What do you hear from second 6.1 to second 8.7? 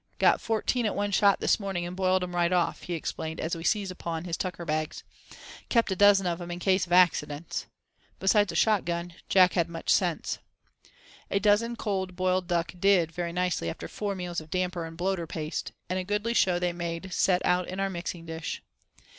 of 'em in case of accidents." Besides a